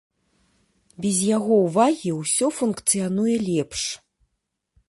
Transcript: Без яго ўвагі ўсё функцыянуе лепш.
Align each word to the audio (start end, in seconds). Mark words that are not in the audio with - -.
Без 1.03 1.19
яго 1.37 1.53
ўвагі 1.65 2.11
ўсё 2.21 2.49
функцыянуе 2.61 3.37
лепш. 3.49 3.81